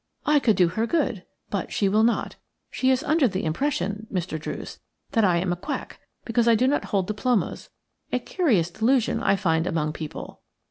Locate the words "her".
0.69-0.87